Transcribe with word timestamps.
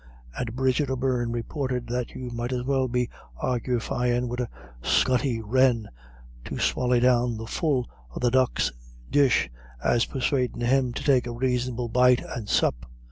And 0.35 0.55
Bridget 0.55 0.89
O'Beirne 0.89 1.31
reported 1.31 1.85
that 1.89 2.15
you 2.15 2.31
might 2.31 2.51
as 2.51 2.63
well 2.63 2.87
be 2.87 3.07
argufyin' 3.39 4.27
wid 4.27 4.39
a 4.39 4.49
scutty 4.81 5.41
wren 5.45 5.89
to 6.45 6.57
swally 6.57 6.99
down 6.99 7.37
the 7.37 7.45
full 7.45 7.87
of 8.09 8.23
the 8.23 8.31
ducks' 8.31 8.71
dish 9.11 9.51
as 9.83 10.05
persuadin' 10.05 10.61
him 10.61 10.91
to 10.93 11.03
take 11.03 11.27
a 11.27 11.31
raisonable 11.31 11.87
bite 11.93 12.23
and 12.35 12.49
sup. 12.49 12.87